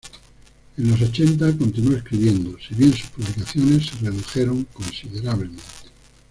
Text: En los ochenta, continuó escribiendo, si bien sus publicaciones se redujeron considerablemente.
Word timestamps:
En 0.79 0.89
los 0.89 0.99
ochenta, 0.99 1.55
continuó 1.55 1.95
escribiendo, 1.95 2.57
si 2.57 2.73
bien 2.73 2.91
sus 2.91 3.11
publicaciones 3.11 3.85
se 3.85 4.03
redujeron 4.07 4.63
considerablemente. 4.73 5.61